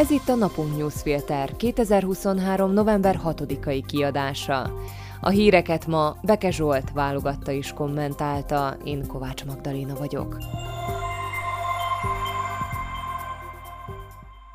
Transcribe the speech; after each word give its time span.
Ez 0.00 0.10
itt 0.10 0.28
a 0.28 0.34
Napunk 0.34 0.76
Newsfilter 0.76 1.56
2023. 1.56 2.72
november 2.72 3.20
6-ai 3.24 3.84
kiadása. 3.86 4.72
A 5.20 5.28
híreket 5.28 5.86
ma 5.86 6.16
Beke 6.22 6.50
Zsolt 6.50 6.92
válogatta 6.92 7.52
és 7.52 7.72
kommentálta, 7.72 8.76
én 8.84 9.06
Kovács 9.06 9.44
Magdaléna 9.44 9.94
vagyok. 9.94 10.38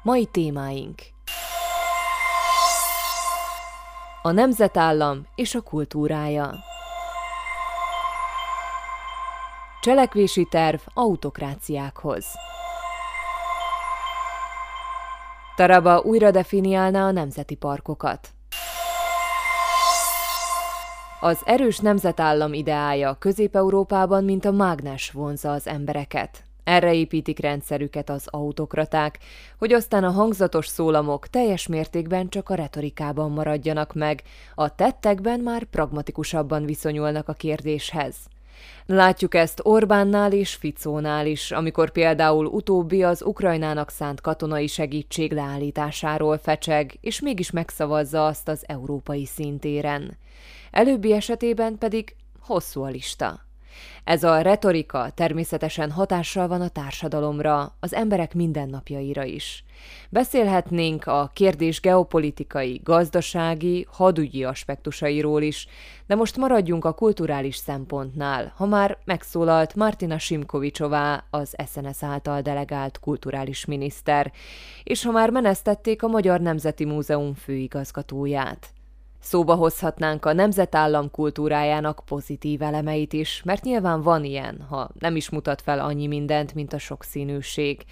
Mai 0.03 0.25
témáink 0.25 1.01
A 4.21 4.31
nemzetállam 4.31 5.25
és 5.35 5.55
a 5.55 5.61
kultúrája 5.61 6.53
Cselekvési 9.81 10.47
terv 10.49 10.79
autokráciákhoz 10.93 12.25
Taraba 15.55 15.99
újra 15.99 16.31
definiálná 16.31 17.07
a 17.07 17.11
nemzeti 17.11 17.55
parkokat. 17.55 18.29
Az 21.19 21.41
erős 21.45 21.79
nemzetállam 21.79 22.53
ideája 22.53 23.15
Közép-Európában, 23.19 24.23
mint 24.23 24.45
a 24.45 24.51
mágnes 24.51 25.11
vonza 25.11 25.51
az 25.51 25.67
embereket. 25.67 26.43
Erre 26.63 26.93
építik 26.93 27.39
rendszerüket 27.39 28.09
az 28.09 28.27
autokraták, 28.29 29.19
hogy 29.57 29.73
aztán 29.73 30.03
a 30.03 30.11
hangzatos 30.11 30.67
szólamok 30.67 31.27
teljes 31.27 31.67
mértékben 31.67 32.29
csak 32.29 32.49
a 32.49 32.55
retorikában 32.55 33.31
maradjanak 33.31 33.93
meg, 33.93 34.23
a 34.55 34.75
tettekben 34.75 35.39
már 35.39 35.63
pragmatikusabban 35.63 36.65
viszonyulnak 36.65 37.27
a 37.27 37.33
kérdéshez. 37.33 38.15
Látjuk 38.85 39.35
ezt 39.35 39.59
Orbánnál 39.63 40.31
és 40.31 40.53
Ficónál 40.53 41.27
is, 41.27 41.51
amikor 41.51 41.91
például 41.91 42.45
utóbbi 42.45 43.03
az 43.03 43.23
Ukrajnának 43.23 43.89
szánt 43.89 44.21
katonai 44.21 44.67
segítség 44.67 45.31
leállításáról 45.31 46.37
fecseg, 46.37 46.97
és 47.01 47.19
mégis 47.19 47.51
megszavazza 47.51 48.25
azt 48.25 48.47
az 48.47 48.63
európai 48.67 49.25
szintéren. 49.25 50.17
Előbbi 50.71 51.13
esetében 51.13 51.77
pedig 51.77 52.15
hosszú 52.39 52.83
a 52.83 52.87
lista. 52.87 53.44
Ez 54.03 54.23
a 54.23 54.41
retorika 54.41 55.09
természetesen 55.15 55.91
hatással 55.91 56.47
van 56.47 56.61
a 56.61 56.67
társadalomra, 56.67 57.75
az 57.79 57.93
emberek 57.93 58.33
mindennapjaira 58.33 59.23
is. 59.23 59.63
Beszélhetnénk 60.09 61.07
a 61.07 61.31
kérdés 61.33 61.81
geopolitikai, 61.81 62.81
gazdasági, 62.83 63.87
hadügyi 63.89 64.43
aspektusairól 64.43 65.41
is, 65.41 65.67
de 66.07 66.15
most 66.15 66.37
maradjunk 66.37 66.85
a 66.85 66.93
kulturális 66.93 67.55
szempontnál, 67.55 68.53
ha 68.55 68.65
már 68.65 68.97
megszólalt 69.05 69.75
Martina 69.75 70.17
Simkovicsová, 70.17 71.23
az 71.29 71.55
SNS 71.71 72.03
által 72.03 72.41
delegált 72.41 72.99
kulturális 72.99 73.65
miniszter, 73.65 74.31
és 74.83 75.03
ha 75.03 75.11
már 75.11 75.29
menesztették 75.29 76.03
a 76.03 76.07
Magyar 76.07 76.39
Nemzeti 76.39 76.85
Múzeum 76.85 77.33
főigazgatóját. 77.33 78.74
Szóba 79.25 79.55
hozhatnánk 79.55 80.25
a 80.25 80.33
nemzetállam 80.33 81.11
kultúrájának 81.11 82.01
pozitív 82.05 82.61
elemeit 82.61 83.13
is, 83.13 83.41
mert 83.43 83.63
nyilván 83.63 84.01
van 84.01 84.23
ilyen, 84.23 84.65
ha 84.69 84.89
nem 84.99 85.15
is 85.15 85.29
mutat 85.29 85.61
fel 85.61 85.79
annyi 85.79 86.07
mindent, 86.07 86.53
mint 86.53 86.73
a 86.73 86.77
sokszínűség. 86.77 87.83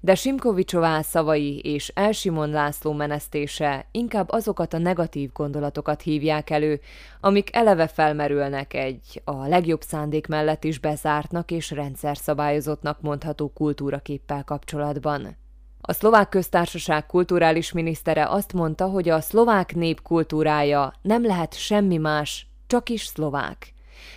De 0.00 0.14
Simkovicsová 0.14 1.00
szavai 1.02 1.58
és 1.58 1.88
Elsimon 1.94 2.50
László 2.50 2.92
menesztése 2.92 3.86
inkább 3.90 4.30
azokat 4.30 4.72
a 4.72 4.78
negatív 4.78 5.32
gondolatokat 5.32 6.02
hívják 6.02 6.50
elő, 6.50 6.80
amik 7.20 7.54
eleve 7.56 7.86
felmerülnek 7.86 8.74
egy 8.74 9.22
a 9.24 9.46
legjobb 9.46 9.82
szándék 9.82 10.26
mellett 10.26 10.64
is 10.64 10.78
bezártnak 10.78 11.50
és 11.50 11.70
rendszerszabályozottnak 11.70 13.00
mondható 13.00 13.48
kultúraképpel 13.48 14.44
kapcsolatban. 14.44 15.36
A 15.80 15.92
szlovák 15.92 16.28
köztársaság 16.28 17.06
kulturális 17.06 17.72
minisztere 17.72 18.28
azt 18.28 18.52
mondta, 18.52 18.86
hogy 18.86 19.08
a 19.08 19.20
szlovák 19.20 19.74
nép 19.74 20.02
kultúrája 20.02 20.92
nem 21.02 21.26
lehet 21.26 21.54
semmi 21.54 21.96
más, 21.96 22.46
csak 22.66 22.88
is 22.88 23.04
szlovák. 23.06 23.72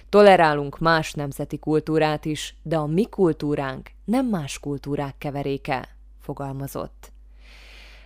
Tolerálunk 0.10 0.80
más 0.80 1.14
nemzeti 1.14 1.58
kultúrát 1.60 2.26
is, 2.26 2.56
de 2.62 2.78
a 2.78 2.86
mi 2.86 3.06
kultúránk 3.10 3.90
nem 4.06 4.26
más 4.26 4.60
kultúrák 4.60 5.18
keveréke, 5.18 5.88
fogalmazott. 6.22 7.12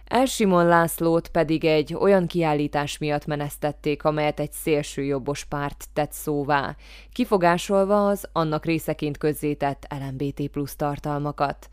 Elsimon 0.06 0.66
Lászlót 0.66 1.28
pedig 1.28 1.66
egy 1.66 1.94
olyan 1.94 2.28
kiállítás 2.28 2.98
miatt 2.98 3.26
menesztették, 3.26 4.04
amelyet 4.04 4.40
egy 4.40 4.52
szélsőjobbos 4.52 5.44
párt 5.44 5.86
tett 5.94 6.12
szóvá, 6.12 6.76
kifogásolva 7.14 8.08
az 8.08 8.30
annak 8.32 8.66
részeként 8.66 9.18
közzétett 9.18 9.88
LMBT 9.90 10.48
plusz 10.48 10.76
tartalmakat. 10.76 11.70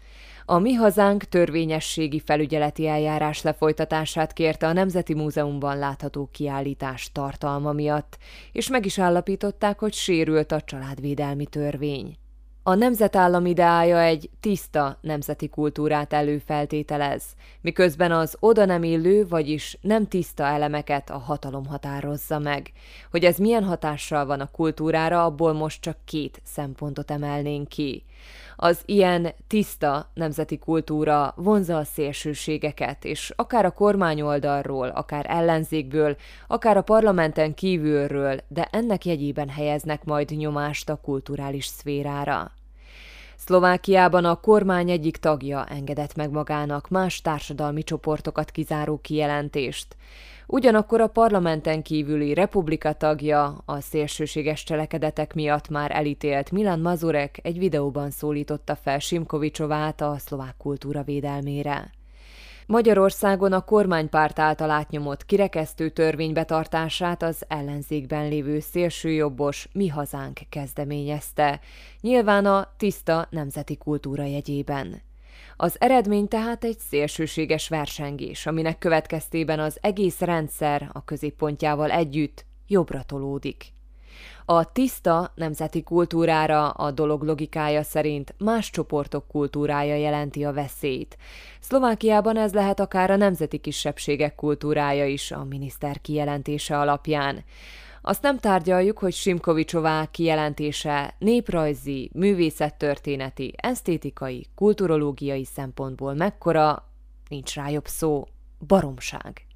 A 0.47 0.59
Mi 0.59 0.72
Hazánk 0.72 1.25
törvényességi 1.25 2.21
felügyeleti 2.21 2.87
eljárás 2.87 3.43
lefolytatását 3.43 4.32
kérte 4.32 4.66
a 4.66 4.72
Nemzeti 4.72 5.15
Múzeumban 5.15 5.78
látható 5.78 6.28
kiállítás 6.32 7.12
tartalma 7.12 7.72
miatt, 7.72 8.19
és 8.53 8.69
meg 8.69 8.84
is 8.84 8.99
állapították, 8.99 9.78
hogy 9.78 9.93
sérült 9.93 10.53
a 10.53 10.60
családvédelmi 10.60 11.47
törvény. 11.47 12.16
A 12.62 12.75
nemzetállam 12.75 13.47
ideája 13.47 14.00
egy 14.00 14.31
tiszta 14.41 14.99
nemzeti 15.00 15.49
kultúrát 15.49 16.12
előfeltételez, 16.12 17.25
miközben 17.60 18.12
az 18.12 18.37
oda 18.41 18.65
nem 18.65 18.83
illő, 18.83 19.27
vagyis 19.28 19.78
nem 19.81 20.09
tiszta 20.09 20.44
elemeket 20.44 21.10
a 21.10 21.19
hatalom 21.19 21.66
határozza 21.66 22.38
meg. 22.38 22.72
Hogy 23.10 23.25
ez 23.25 23.37
milyen 23.37 23.65
hatással 23.65 24.27
van 24.27 24.41
a 24.41 24.50
kultúrára, 24.50 25.25
abból 25.25 25.53
most 25.53 25.81
csak 25.81 25.97
két 26.04 26.41
szempontot 26.44 27.10
emelnénk 27.10 27.69
ki. 27.69 28.04
Az 28.56 28.82
ilyen 28.84 29.34
tiszta 29.47 30.10
nemzeti 30.15 30.59
kultúra 30.59 31.34
vonza 31.37 31.76
a 31.76 31.84
szélsőségeket, 31.84 33.04
és 33.04 33.32
akár 33.37 33.65
a 33.65 33.70
kormány 33.70 34.20
oldalról, 34.20 34.88
akár 34.88 35.26
ellenzékből, 35.28 36.16
akár 36.47 36.76
a 36.76 36.82
parlamenten 36.82 37.54
kívülről, 37.54 38.41
de 38.48 38.69
ennek 38.72 39.04
jegyében 39.04 39.48
helyeznek 39.48 40.04
majd 40.04 40.31
nyomást 40.31 40.88
a 40.88 40.97
kulturális 41.03 41.66
szférára. 41.66 42.53
Szlovákiában 43.37 44.25
a 44.25 44.41
kormány 44.41 44.91
egyik 44.91 45.16
tagja 45.16 45.66
engedett 45.66 46.15
meg 46.15 46.31
magának 46.31 46.88
más 46.88 47.21
társadalmi 47.21 47.82
csoportokat 47.82 48.50
kizáró 48.50 48.98
kijelentést. 49.03 49.97
Ugyanakkor 50.47 51.00
a 51.00 51.06
parlamenten 51.06 51.82
kívüli 51.82 52.34
republika 52.34 52.93
tagja 52.93 53.62
a 53.65 53.81
szélsőséges 53.81 54.62
cselekedetek 54.62 55.34
miatt 55.34 55.69
már 55.69 55.91
elítélt 55.91 56.50
Milan 56.50 56.81
Mazurek 56.81 57.38
egy 57.43 57.59
videóban 57.59 58.10
szólította 58.10 58.77
fel 58.77 58.99
Simkovicsovát 58.99 60.00
a 60.00 60.16
szlovák 60.19 60.56
kultúra 60.56 61.03
védelmére. 61.03 61.91
Magyarországon 62.66 63.53
a 63.53 63.65
kormánypárt 63.65 64.38
által 64.38 64.71
átnyomott 64.71 65.27
kirekesztő 65.27 65.88
törvény 65.88 66.33
betartását 66.33 67.22
az 67.22 67.44
ellenzékben 67.49 68.28
lévő 68.28 68.60
szélsőjobbos 68.60 69.69
Mi 69.72 69.88
Hazánk 69.88 70.41
kezdeményezte, 70.49 71.60
nyilván 72.00 72.47
a 72.47 72.69
tiszta 72.77 73.27
nemzeti 73.31 73.77
kultúra 73.77 74.25
jegyében. 74.25 75.03
Az 75.56 75.76
eredmény 75.81 76.28
tehát 76.28 76.65
egy 76.65 76.78
szélsőséges 76.78 77.69
versengés, 77.69 78.47
aminek 78.47 78.78
következtében 78.78 79.59
az 79.60 79.78
egész 79.81 80.20
rendszer 80.20 80.91
a 80.92 81.04
középpontjával 81.04 81.91
együtt 81.91 82.44
jobbra 82.66 83.03
tolódik. 83.03 83.72
A 84.44 84.72
tiszta 84.72 85.32
nemzeti 85.34 85.82
kultúrára 85.82 86.70
a 86.70 86.91
dolog 86.91 87.22
logikája 87.22 87.82
szerint 87.82 88.34
más 88.38 88.70
csoportok 88.70 89.28
kultúrája 89.28 89.94
jelenti 89.94 90.44
a 90.44 90.53
veszélyt. 90.53 91.16
Szlovákiában 91.60 92.36
ez 92.36 92.53
lehet 92.53 92.81
akár 92.81 93.10
a 93.10 93.16
nemzeti 93.16 93.59
kisebbségek 93.59 94.34
kultúrája 94.34 95.06
is 95.06 95.31
a 95.31 95.44
miniszter 95.44 96.00
kijelentése 96.00 96.78
alapján. 96.78 97.44
Azt 98.06 98.22
nem 98.22 98.38
tárgyaljuk, 98.38 98.98
hogy 98.98 99.12
Simkovicsová 99.12 100.06
kijelentése 100.10 101.15
néprajzi, 101.19 102.10
művészettörténeti, 102.15 103.54
esztétikai, 103.56 104.47
kulturológiai 104.54 105.45
szempontból 105.45 106.15
mekkora, 106.15 106.89
nincs 107.28 107.54
rá 107.54 107.68
jobb 107.68 107.86
szó, 107.86 108.27
baromság. 108.66 109.47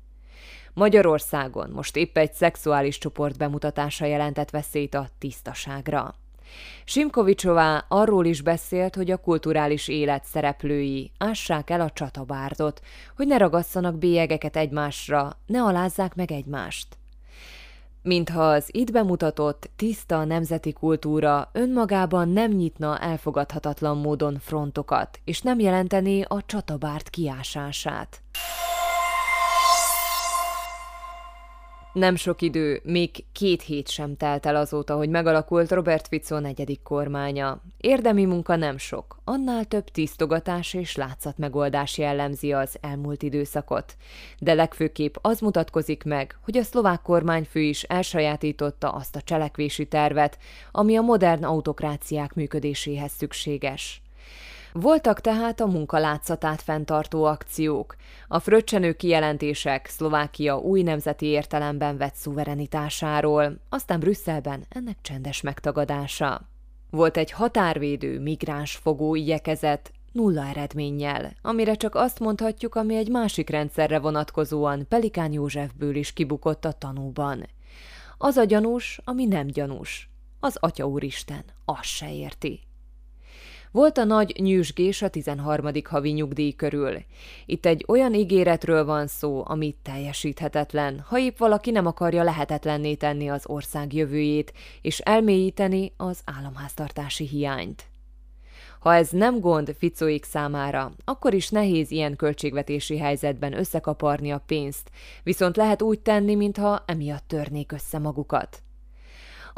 Magyarországon 0.75 1.71
most 1.71 1.97
épp 1.97 2.17
egy 2.17 2.33
szexuális 2.33 2.99
csoport 2.99 3.39
bemutatása 3.39 4.05
jelentett 4.05 4.51
veszélyt 4.51 4.95
a 4.95 5.09
tisztaságra. 5.19 6.15
Simkovicsová 6.85 7.85
arról 7.89 8.25
is 8.25 8.43
beszélt, 8.43 8.95
hogy 8.95 9.11
a 9.11 9.17
kulturális 9.17 9.89
élet 9.89 10.25
szereplői 10.25 11.11
ássák 11.19 11.71
el 11.71 11.81
a 11.81 11.91
csatabárdot, 11.91 12.81
hogy 13.17 13.27
ne 13.27 13.37
ragasszanak 13.37 13.99
bélyegeket 13.99 14.57
egymásra, 14.57 15.39
ne 15.47 15.63
alázzák 15.63 16.15
meg 16.15 16.33
egymást 16.33 16.99
mintha 18.09 18.51
az 18.51 18.69
itt 18.71 18.93
bemutatott 18.93 19.71
tiszta 19.77 20.25
nemzeti 20.25 20.73
kultúra 20.73 21.51
önmagában 21.53 22.29
nem 22.29 22.51
nyitna 22.51 22.99
elfogadhatatlan 22.99 23.97
módon 23.97 24.39
frontokat, 24.41 25.21
és 25.25 25.41
nem 25.41 25.59
jelentené 25.59 26.23
a 26.23 26.43
csatabárt 26.47 27.09
kiásását. 27.09 28.23
Nem 31.99 32.17
sok 32.17 32.43
idő, 32.43 32.81
még 32.85 33.25
két 33.33 33.63
hét 33.63 33.89
sem 33.89 34.17
telt 34.17 34.47
el 34.47 34.57
azóta, 34.57 34.97
hogy 34.97 35.09
megalakult 35.09 35.71
Robert 35.71 36.09
Fico 36.09 36.39
negyedik 36.39 36.83
kormánya. 36.83 37.63
Érdemi 37.77 38.25
munka 38.25 38.57
nem 38.57 38.77
sok, 38.77 39.19
annál 39.25 39.65
több 39.65 39.85
tisztogatás 39.85 40.75
és 40.75 40.97
látszatmegoldás 40.97 41.99
jellemzi 41.99 42.53
az 42.53 42.77
elmúlt 42.81 43.23
időszakot. 43.23 43.97
De 44.39 44.55
legfőképp 44.55 45.15
az 45.21 45.41
mutatkozik 45.41 46.05
meg, 46.05 46.39
hogy 46.45 46.57
a 46.57 46.63
szlovák 46.63 47.03
kormányfő 47.03 47.61
is 47.61 47.83
elsajátította 47.83 48.91
azt 48.91 49.17
a 49.17 49.23
cselekvési 49.23 49.87
tervet, 49.87 50.39
ami 50.73 50.97
a 50.97 51.03
modern 51.03 51.45
autokráciák 51.45 52.35
működéséhez 52.35 53.13
szükséges. 53.13 54.03
Voltak 54.81 55.21
tehát 55.21 55.61
a 55.61 55.67
munka 55.67 55.99
látszatát 55.99 56.63
fenntartó 56.63 57.25
akciók, 57.25 57.97
a 58.29 58.39
fröccsenő 58.39 58.93
kijelentések 58.93 59.87
Szlovákia 59.87 60.59
új 60.59 60.83
nemzeti 60.83 61.27
értelemben 61.27 61.97
vett 61.97 62.15
szuverenitásáról, 62.15 63.59
aztán 63.69 64.01
Brüsszelben 64.01 64.65
ennek 64.69 64.97
csendes 65.03 65.41
megtagadása. 65.41 66.49
Volt 66.91 67.17
egy 67.17 67.31
határvédő 67.31 68.21
migráns 68.21 68.77
fogó 68.77 69.15
igyekezet, 69.15 69.93
nulla 70.13 70.47
eredménnyel, 70.47 71.33
amire 71.43 71.75
csak 71.75 71.95
azt 71.95 72.19
mondhatjuk, 72.19 72.75
ami 72.75 72.97
egy 72.97 73.11
másik 73.11 73.51
rendszerre 73.51 73.99
vonatkozóan 73.99 74.87
Pelikán 74.89 75.33
Józsefből 75.33 75.97
is 75.97 76.13
kibukott 76.13 76.65
a 76.65 76.73
tanúban. 76.73 77.47
Az 78.19 78.37
a 78.37 78.45
gyanús, 78.45 79.01
ami 79.05 79.25
nem 79.25 79.47
gyanús. 79.47 80.11
Az 80.41 80.57
Atya 80.61 80.87
Úristen 80.87 81.45
azt 81.65 81.83
se 81.85 82.15
érti. 82.15 82.68
Volt 83.73 83.99
a 83.99 84.05
nagy 84.05 84.37
nyűsgés 84.41 85.03
a 85.03 85.09
13. 85.09 85.69
havi 85.85 86.11
nyugdíj 86.11 86.53
körül. 86.53 86.97
Itt 87.47 87.67
egy 87.67 87.85
olyan 87.89 88.15
ígéretről 88.15 88.85
van 88.85 89.07
szó, 89.07 89.43
ami 89.47 89.77
teljesíthetetlen, 89.83 91.01
ha 91.01 91.19
épp 91.19 91.39
valaki 91.39 91.71
nem 91.71 91.87
akarja 91.87 92.23
lehetetlenné 92.23 92.95
tenni 92.95 93.29
az 93.29 93.47
ország 93.47 93.93
jövőjét, 93.93 94.53
és 94.83 94.99
elmélyíteni 94.99 95.93
az 95.97 96.21
államháztartási 96.25 97.27
hiányt. 97.27 97.85
Ha 98.81 98.95
ez 98.95 99.11
nem 99.11 99.41
gond 99.41 99.75
Ficóik 99.79 100.25
számára, 100.25 100.93
akkor 101.05 101.35
is 101.35 101.49
nehéz 101.49 101.91
ilyen 101.91 102.17
költségvetési 102.17 102.99
helyzetben 102.99 103.59
összekaparni 103.59 104.31
a 104.31 104.43
pénzt, 104.47 104.91
viszont 105.23 105.57
lehet 105.57 105.83
úgy 105.83 106.01
tenni, 106.01 106.35
mintha 106.35 106.85
emiatt 106.87 107.29
törnék 107.29 107.73
össze 107.73 107.99
magukat. 107.99 108.63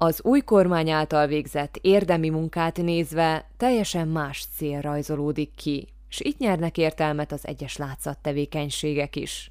Az 0.02 0.20
új 0.22 0.40
kormány 0.40 0.90
által 0.90 1.26
végzett 1.26 1.78
érdemi 1.80 2.28
munkát 2.28 2.76
nézve 2.76 3.48
teljesen 3.56 4.08
más 4.08 4.46
cél 4.56 4.80
rajzolódik 4.80 5.54
ki, 5.54 5.88
és 6.08 6.20
itt 6.20 6.38
nyernek 6.38 6.78
értelmet 6.78 7.32
az 7.32 7.46
egyes 7.46 7.76
látszat 7.76 8.18
tevékenységek 8.18 9.16
is. 9.16 9.50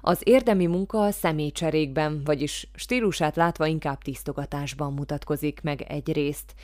Az 0.00 0.20
érdemi 0.24 0.66
munka 0.66 1.02
a 1.04 1.10
személycserékben, 1.10 2.22
vagyis 2.24 2.68
stílusát 2.74 3.36
látva 3.36 3.66
inkább 3.66 4.02
tisztogatásban 4.02 4.92
mutatkozik 4.92 5.60
meg 5.62 5.82
egyrészt, 5.82 6.54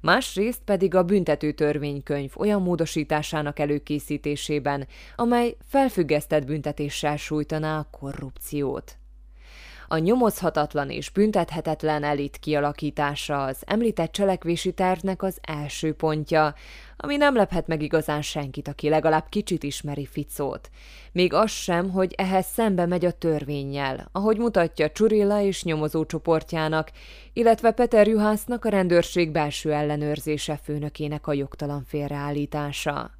másrészt 0.00 0.60
pedig 0.64 0.94
a 0.94 1.02
büntető 1.02 1.52
törvénykönyv 1.52 2.32
olyan 2.36 2.62
módosításának 2.62 3.58
előkészítésében, 3.58 4.86
amely 5.16 5.56
felfüggesztett 5.68 6.44
büntetéssel 6.44 7.16
sújtaná 7.16 7.78
a 7.78 7.88
korrupciót. 7.90 8.96
A 9.92 9.98
nyomozhatatlan 9.98 10.90
és 10.90 11.10
büntethetetlen 11.10 12.04
elit 12.04 12.36
kialakítása 12.36 13.44
az 13.44 13.56
említett 13.66 14.12
cselekvési 14.12 14.72
tervnek 14.72 15.22
az 15.22 15.38
első 15.42 15.92
pontja, 15.94 16.54
ami 16.96 17.16
nem 17.16 17.34
lephet 17.34 17.66
meg 17.66 17.82
igazán 17.82 18.22
senkit, 18.22 18.68
aki 18.68 18.88
legalább 18.88 19.26
kicsit 19.28 19.62
ismeri 19.62 20.06
Ficót. 20.06 20.70
Még 21.12 21.32
az 21.32 21.50
sem, 21.50 21.90
hogy 21.90 22.14
ehhez 22.16 22.46
szembe 22.46 22.86
megy 22.86 23.04
a 23.04 23.10
törvényjel, 23.10 24.08
ahogy 24.12 24.38
mutatja 24.38 24.90
Csurilla 24.90 25.40
és 25.40 25.64
nyomozó 25.64 26.04
csoportjának, 26.04 26.90
illetve 27.32 27.70
Peter 27.70 28.08
Juhásznak 28.08 28.64
a 28.64 28.68
rendőrség 28.68 29.30
belső 29.30 29.72
ellenőrzése 29.72 30.56
főnökének 30.56 31.26
a 31.26 31.32
jogtalan 31.32 31.84
félreállítása. 31.84 33.10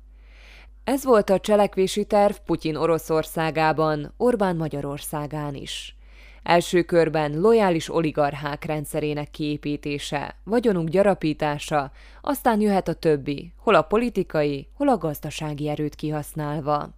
Ez 0.85 1.05
volt 1.05 1.31
a 1.31 1.41
cselekvési 1.41 2.05
terv 2.05 2.35
Putyin 2.47 2.77
Oroszországában, 2.77 4.15
Orbán 4.17 4.57
Magyarországán 4.57 5.55
is. 5.55 5.97
Első 6.43 6.83
körben 6.83 7.41
lojális 7.41 7.95
oligarchák 7.95 8.65
rendszerének 8.65 9.31
kiépítése, 9.31 10.37
vagyonunk 10.45 10.89
gyarapítása, 10.89 11.91
aztán 12.21 12.61
jöhet 12.61 12.89
a 12.89 12.95
többi, 12.95 13.53
hol 13.57 13.75
a 13.75 13.83
politikai, 13.83 14.69
hol 14.75 14.89
a 14.89 14.99
gazdasági 14.99 15.69
erőt 15.69 15.95
kihasználva. 15.95 16.89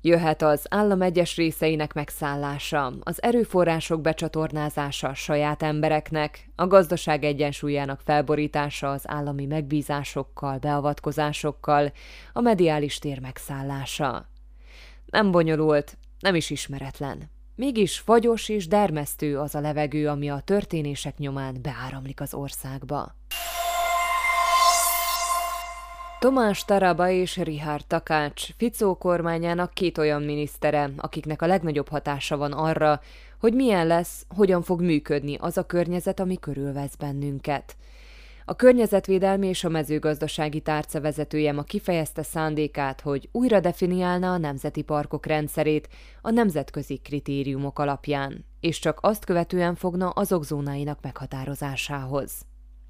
Jöhet 0.00 0.42
az 0.42 0.66
állam 0.68 1.02
egyes 1.02 1.36
részeinek 1.36 1.92
megszállása, 1.92 2.92
az 3.00 3.22
erőforrások 3.22 4.00
becsatornázása 4.00 5.14
saját 5.14 5.62
embereknek, 5.62 6.50
a 6.56 6.66
gazdaság 6.66 7.24
egyensúlyának 7.24 8.00
felborítása 8.00 8.90
az 8.90 9.02
állami 9.08 9.46
megbízásokkal, 9.46 10.58
beavatkozásokkal, 10.58 11.92
a 12.32 12.40
mediális 12.40 12.98
tér 12.98 13.20
megszállása. 13.20 14.28
Nem 15.06 15.30
bonyolult, 15.30 15.96
nem 16.20 16.34
is 16.34 16.50
ismeretlen. 16.50 17.30
Mégis 17.56 17.98
fagyos 17.98 18.48
és 18.48 18.66
dermesztő 18.66 19.38
az 19.38 19.54
a 19.54 19.60
levegő, 19.60 20.08
ami 20.08 20.30
a 20.30 20.40
történések 20.44 21.18
nyomán 21.18 21.56
beáramlik 21.62 22.20
az 22.20 22.34
országba. 22.34 23.14
Tomás 26.18 26.64
Taraba 26.64 27.08
és 27.08 27.36
Richard 27.36 27.86
Takács, 27.86 28.46
Ficó 28.56 28.94
kormányának 28.94 29.74
két 29.74 29.98
olyan 29.98 30.22
minisztere, 30.22 30.90
akiknek 30.96 31.42
a 31.42 31.46
legnagyobb 31.46 31.88
hatása 31.88 32.36
van 32.36 32.52
arra, 32.52 33.00
hogy 33.40 33.54
milyen 33.54 33.86
lesz, 33.86 34.26
hogyan 34.36 34.62
fog 34.62 34.80
működni 34.80 35.36
az 35.40 35.56
a 35.56 35.66
környezet, 35.66 36.20
ami 36.20 36.38
körülvesz 36.38 36.94
bennünket– 36.94 37.76
a 38.44 38.56
környezetvédelmi 38.56 39.46
és 39.46 39.64
a 39.64 39.68
mezőgazdasági 39.68 40.60
tárca 40.60 41.00
vezetője 41.00 41.52
ma 41.52 41.62
kifejezte 41.62 42.22
szándékát, 42.22 43.00
hogy 43.00 43.28
újra 43.32 43.60
definiálna 43.60 44.32
a 44.32 44.38
nemzeti 44.38 44.82
parkok 44.82 45.26
rendszerét 45.26 45.88
a 46.22 46.30
nemzetközi 46.30 46.96
kritériumok 46.96 47.78
alapján, 47.78 48.44
és 48.60 48.78
csak 48.78 48.98
azt 49.00 49.24
követően 49.24 49.74
fogna 49.74 50.08
azok 50.08 50.44
zónáinak 50.44 50.98
meghatározásához. 51.02 52.46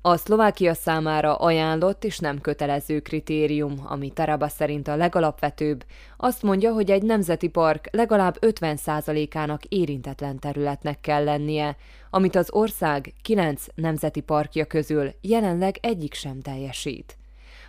A 0.07 0.17
Szlovákia 0.17 0.75
számára 0.75 1.35
ajánlott 1.35 2.05
és 2.05 2.19
nem 2.19 2.41
kötelező 2.41 3.01
kritérium, 3.01 3.75
ami 3.85 4.11
Taraba 4.11 4.49
szerint 4.49 4.89
a 4.89 4.97
legalapvetőbb, 4.97 5.85
azt 6.17 6.43
mondja, 6.43 6.73
hogy 6.73 6.91
egy 6.91 7.03
nemzeti 7.03 7.49
park 7.49 7.89
legalább 7.91 8.37
50%-ának 8.41 9.65
érintetlen 9.65 10.39
területnek 10.39 11.01
kell 11.01 11.25
lennie, 11.25 11.77
amit 12.11 12.37
az 12.37 12.53
ország 12.53 13.13
9 13.23 13.65
nemzeti 13.75 14.21
parkja 14.21 14.65
közül 14.65 15.11
jelenleg 15.21 15.79
egyik 15.81 16.15
sem 16.15 16.41
teljesít. 16.41 17.17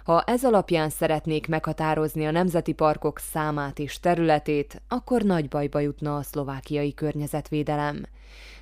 Ha 0.04 0.24
ez 0.24 0.45
alapján 0.45 0.90
szeretnék 0.90 1.48
meghatározni 1.48 2.26
a 2.26 2.31
nemzeti 2.31 2.74
parkok 2.74 3.19
számát 3.19 3.80
és 3.80 4.00
területét, 4.00 4.81
akkor 4.88 5.21
nagy 5.21 5.48
bajba 5.48 5.80
jutna 5.80 6.16
a 6.16 6.24
szlovákiai 6.24 6.94
környezetvédelem. 6.94 8.06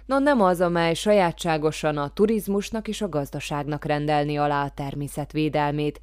No 0.05 0.19
nem 0.19 0.41
az, 0.41 0.62
amely 0.62 0.93
sajátságosan 0.93 1.98
a 1.98 2.10
turizmusnak 2.10 2.88
és 2.88 3.01
a 3.01 3.10
gazdaságnak 3.10 3.86
rendelni 3.86 4.38
alá 4.38 4.63
a 4.63 4.69
természetvédelmét, 4.69 6.00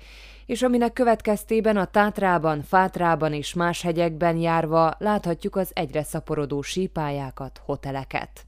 és 0.47 0.63
aminek 0.63 0.93
következtében 0.93 1.77
a 1.77 1.85
Tátrában, 1.85 2.63
Fátrában 2.63 3.33
és 3.33 3.55
más 3.55 3.83
hegyekben 3.83 4.37
járva 4.37 4.95
láthatjuk 4.99 5.57
az 5.57 5.71
egyre 5.75 6.03
szaporodó 6.03 6.63
sípályákat, 6.63 7.61
hoteleket. 7.65 8.45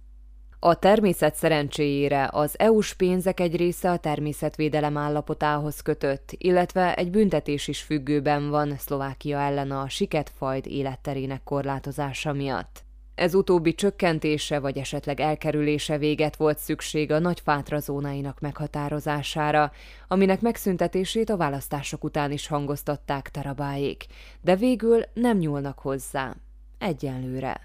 A 0.58 0.74
természet 0.74 1.34
szerencséjére 1.34 2.28
az 2.32 2.58
EU-s 2.58 2.94
pénzek 2.94 3.40
egy 3.40 3.56
része 3.56 3.90
a 3.90 3.96
természetvédelem 3.96 4.96
állapotához 4.96 5.80
kötött, 5.80 6.34
illetve 6.38 6.94
egy 6.94 7.10
büntetés 7.10 7.68
is 7.68 7.82
függőben 7.82 8.50
van 8.50 8.76
Szlovákia 8.78 9.38
ellen 9.38 9.70
a 9.70 9.88
siketfajd 9.88 10.66
életterének 10.66 11.42
korlátozása 11.44 12.32
miatt. 12.32 12.84
Ez 13.14 13.34
utóbbi 13.34 13.74
csökkentése 13.74 14.58
vagy 14.58 14.78
esetleg 14.78 15.20
elkerülése 15.20 15.98
véget 15.98 16.36
volt 16.36 16.58
szükség 16.58 17.10
a 17.10 17.18
nagy 17.18 17.40
fátra 17.40 17.78
zónáinak 17.78 18.40
meghatározására, 18.40 19.72
aminek 20.08 20.40
megszüntetését 20.40 21.30
a 21.30 21.36
választások 21.36 22.04
után 22.04 22.32
is 22.32 22.46
hangoztatták 22.46 23.28
Tarabáék, 23.30 24.06
de 24.40 24.56
végül 24.56 25.02
nem 25.14 25.38
nyúlnak 25.38 25.78
hozzá. 25.78 26.36
Egyenlőre. 26.78 27.60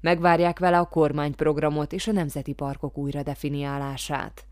Megvárják 0.00 0.58
vele 0.58 0.78
a 0.78 0.88
kormányprogramot 0.88 1.92
és 1.92 2.06
a 2.06 2.12
nemzeti 2.12 2.52
parkok 2.52 2.98
újra 2.98 3.22
definiálását. 3.22 4.44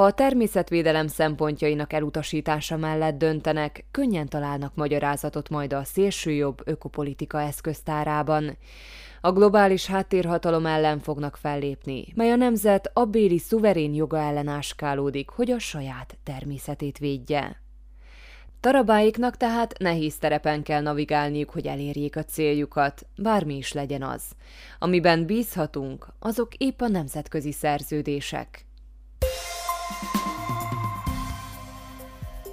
Ha 0.00 0.06
a 0.06 0.12
természetvédelem 0.12 1.06
szempontjainak 1.06 1.92
elutasítása 1.92 2.76
mellett 2.76 3.18
döntenek, 3.18 3.84
könnyen 3.90 4.28
találnak 4.28 4.74
magyarázatot 4.74 5.48
majd 5.48 5.72
a 5.72 5.84
szélsőjobb 5.84 6.60
ökopolitika 6.64 7.40
eszköztárában. 7.40 8.56
A 9.20 9.32
globális 9.32 9.86
háttérhatalom 9.86 10.66
ellen 10.66 10.98
fognak 10.98 11.36
fellépni, 11.36 12.06
mely 12.14 12.30
a 12.30 12.36
nemzet 12.36 12.90
abbéli 12.92 13.38
szuverén 13.38 13.94
joga 13.94 14.18
ellen 14.18 14.48
áskálódik, 14.48 15.28
hogy 15.28 15.50
a 15.50 15.58
saját 15.58 16.18
természetét 16.22 16.98
védje. 16.98 17.62
Tarabáiknak 18.60 19.36
tehát 19.36 19.78
nehéz 19.78 20.18
terepen 20.18 20.62
kell 20.62 20.82
navigálniuk, 20.82 21.50
hogy 21.50 21.66
elérjék 21.66 22.16
a 22.16 22.24
céljukat, 22.24 23.06
bármi 23.16 23.56
is 23.56 23.72
legyen 23.72 24.02
az. 24.02 24.22
Amiben 24.78 25.26
bízhatunk, 25.26 26.06
azok 26.18 26.54
épp 26.54 26.80
a 26.80 26.88
nemzetközi 26.88 27.52
szerződések. 27.52 28.68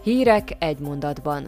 Hírek 0.08 0.56
egy 0.60 0.80
mondatban. 0.80 1.48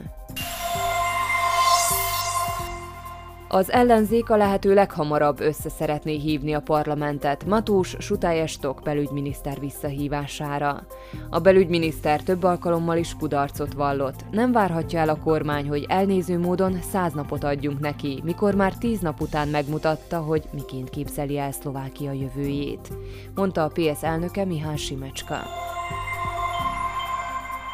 Az 3.47 3.71
ellenzék 3.71 4.29
a 4.29 4.37
lehető 4.37 4.73
leghamarabb 4.73 5.39
össze 5.39 5.69
szeretné 5.69 6.15
hívni 6.17 6.53
a 6.53 6.61
parlamentet 6.61 7.45
Matús 7.45 7.95
Sutályestok 7.99 8.81
belügyminiszter 8.83 9.59
visszahívására. 9.59 10.85
A 11.29 11.39
belügyminiszter 11.39 12.23
több 12.23 12.43
alkalommal 12.43 12.97
is 12.97 13.15
kudarcot 13.19 13.73
vallott. 13.73 14.25
Nem 14.31 14.51
várhatja 14.51 14.99
el 14.99 15.09
a 15.09 15.19
kormány, 15.19 15.67
hogy 15.67 15.85
elnéző 15.87 16.39
módon 16.39 16.79
száz 16.91 17.13
napot 17.13 17.43
adjunk 17.43 17.79
neki, 17.79 18.21
mikor 18.23 18.55
már 18.55 18.73
tíz 18.73 18.99
nap 18.99 19.21
után 19.21 19.47
megmutatta, 19.47 20.19
hogy 20.19 20.43
miként 20.51 20.89
képzeli 20.89 21.37
el 21.37 21.51
Szlovákia 21.51 22.11
jövőjét, 22.11 22.89
mondta 23.35 23.63
a 23.63 23.71
PS 23.73 24.03
elnöke 24.03 24.45
Mihály 24.45 24.77
Simecska. 24.77 25.68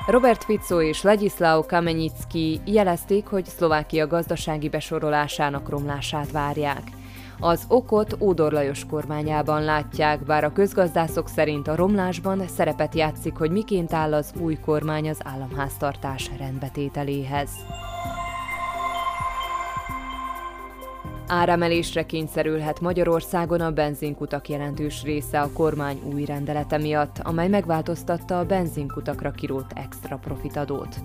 Robert 0.07 0.43
Fico 0.43 0.81
és 0.81 1.01
Ladislao 1.01 1.65
Kamenicki 1.65 2.59
jelezték, 2.65 3.27
hogy 3.27 3.45
Szlovákia 3.45 4.07
gazdasági 4.07 4.69
besorolásának 4.69 5.69
romlását 5.69 6.31
várják. 6.31 6.81
Az 7.39 7.65
okot 7.67 8.15
Ódor 8.19 8.51
Lajos 8.51 8.85
kormányában 8.85 9.63
látják, 9.63 10.23
bár 10.23 10.43
a 10.43 10.51
közgazdászok 10.51 11.29
szerint 11.29 11.67
a 11.67 11.75
romlásban 11.75 12.47
szerepet 12.47 12.95
játszik, 12.95 13.35
hogy 13.35 13.51
miként 13.51 13.93
áll 13.93 14.13
az 14.13 14.33
új 14.39 14.55
kormány 14.55 15.09
az 15.09 15.19
államháztartás 15.23 16.29
rendbetételéhez. 16.37 17.49
Áremelésre 21.27 22.05
kényszerülhet 22.05 22.81
Magyarországon 22.81 23.61
a 23.61 23.71
benzinkutak 23.71 24.49
jelentős 24.49 25.03
része 25.03 25.41
a 25.41 25.51
kormány 25.53 25.99
új 26.13 26.25
rendelete 26.25 26.77
miatt, 26.77 27.19
amely 27.23 27.47
megváltoztatta 27.47 28.39
a 28.39 28.45
benzinkutakra 28.45 29.31
kirótt 29.31 29.71
extra 29.75 30.17
profitadót. 30.17 30.95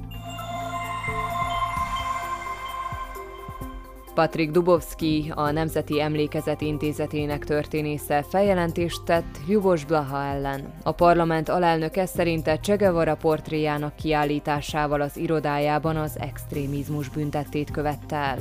Patrik 4.14 4.50
Dubovski, 4.50 5.32
a 5.34 5.50
Nemzeti 5.50 6.00
Emlékezet 6.00 6.60
Intézetének 6.60 7.44
történésze 7.44 8.22
feljelentést 8.22 9.04
tett 9.04 9.38
Juvos 9.48 9.84
Blaha 9.84 10.24
ellen. 10.24 10.72
A 10.82 10.92
parlament 10.92 11.48
alelnöke 11.48 12.06
szerinte 12.06 12.56
Csegevara 12.56 13.16
portréjának 13.16 13.96
kiállításával 13.96 15.00
az 15.00 15.16
irodájában 15.16 15.96
az 15.96 16.18
extrémizmus 16.18 17.08
büntettét 17.08 17.70
követte 17.70 18.16
el. 18.16 18.38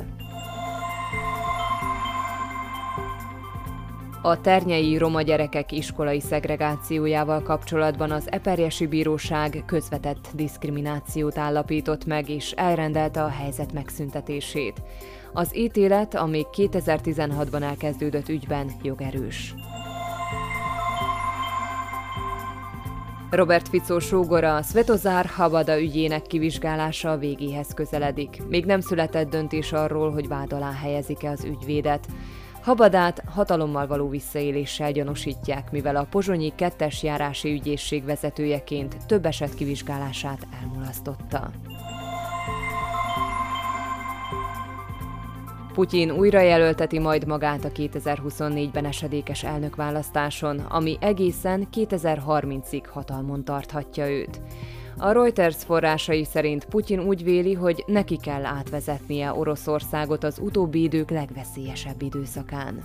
A 4.21 4.41
ternyei 4.41 4.97
roma 4.97 5.21
gyerekek 5.21 5.71
iskolai 5.71 6.19
szegregációjával 6.19 7.41
kapcsolatban 7.41 8.11
az 8.11 8.31
Eperjesi 8.31 8.87
Bíróság 8.87 9.63
közvetett 9.65 10.27
diszkriminációt 10.33 11.37
állapított 11.37 12.05
meg 12.05 12.29
és 12.29 12.51
elrendelte 12.51 13.23
a 13.23 13.27
helyzet 13.27 13.73
megszüntetését. 13.73 14.81
Az 15.33 15.57
ítélet, 15.57 16.15
ami 16.15 16.45
2016-ban 16.51 17.61
elkezdődött 17.61 18.29
ügyben 18.29 18.71
jogerős. 18.81 19.53
Robert 23.29 23.67
Fico 23.67 23.99
sógora 23.99 24.61
Svetozár 24.61 25.25
Habada 25.25 25.81
ügyének 25.81 26.21
kivizsgálása 26.21 27.11
a 27.11 27.17
végéhez 27.17 27.73
közeledik. 27.73 28.41
Még 28.47 28.65
nem 28.65 28.79
született 28.79 29.29
döntés 29.29 29.73
arról, 29.73 30.11
hogy 30.11 30.27
vád 30.27 30.53
alá 30.53 30.71
helyezik-e 30.71 31.29
az 31.29 31.43
ügyvédet. 31.43 32.07
Habadát 32.69 33.23
hatalommal 33.25 33.87
való 33.87 34.09
visszaéléssel 34.09 34.91
gyanúsítják, 34.91 35.71
mivel 35.71 35.95
a 35.95 36.07
pozsonyi 36.09 36.51
kettes 36.55 37.03
járási 37.03 37.51
ügyészség 37.51 38.05
vezetőjeként 38.05 39.05
több 39.05 39.25
eset 39.25 39.53
kivizsgálását 39.53 40.47
elmulasztotta. 40.61 41.51
Putyin 45.73 46.11
újra 46.11 46.39
jelölteti 46.39 46.99
majd 46.99 47.27
magát 47.27 47.65
a 47.65 47.69
2024-ben 47.69 48.85
esedékes 48.85 49.43
elnökválasztáson, 49.43 50.59
ami 50.59 50.97
egészen 50.99 51.67
2030-ig 51.73 52.83
hatalmon 52.91 53.43
tarthatja 53.43 54.09
őt. 54.09 54.41
A 55.01 55.11
Reuters 55.11 55.63
forrásai 55.63 56.23
szerint 56.23 56.65
Putyin 56.65 56.99
úgy 56.99 57.23
véli, 57.23 57.53
hogy 57.53 57.83
neki 57.87 58.17
kell 58.17 58.45
átvezetnie 58.45 59.33
Oroszországot 59.33 60.23
az 60.23 60.39
utóbbi 60.41 60.81
idők 60.81 61.09
legveszélyesebb 61.09 62.01
időszakán. 62.01 62.83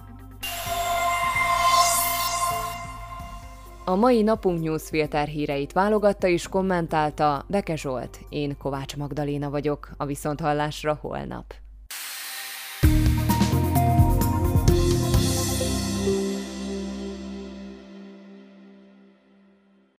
A 3.84 3.94
mai 3.94 4.22
napunk 4.22 4.62
newsfilter 4.62 5.26
híreit 5.26 5.72
válogatta 5.72 6.26
és 6.26 6.48
kommentálta 6.48 7.44
Beke 7.48 7.76
Zsolt. 7.76 8.18
Én 8.28 8.56
Kovács 8.58 8.96
Magdaléna 8.96 9.50
vagyok, 9.50 9.90
a 9.96 10.06
Viszonthallásra 10.06 10.98
holnap. 11.00 11.63